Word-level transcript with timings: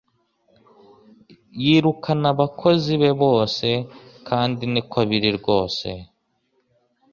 Yirukana 1.63 2.27
abakozi 2.33 2.91
be 3.01 3.11
bose 3.23 3.67
kandi 4.27 4.61
niko 4.73 4.97
biri 5.09 5.29
rwose 5.37 5.87